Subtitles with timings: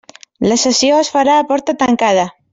[0.51, 2.27] La sessió es farà a porta tancada.